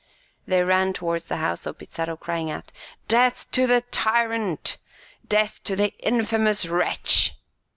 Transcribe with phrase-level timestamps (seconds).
[0.47, 2.71] They ran towards the house of Pizarro, crying out,
[3.07, 4.77] "Death to the tyrant!
[5.27, 7.35] death to the infamous wretch!"